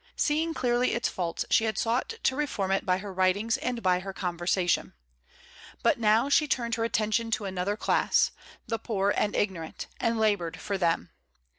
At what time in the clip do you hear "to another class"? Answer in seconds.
7.29-8.31